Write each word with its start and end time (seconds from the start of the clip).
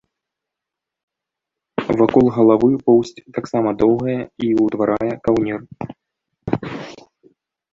Вакол 1.99 2.25
галавы 2.37 2.71
поўсць 2.87 3.13
таксама 3.37 3.69
доўгая 3.83 4.17
і 4.47 4.49
ўтварае 4.65 5.13
каўнер. 5.29 5.93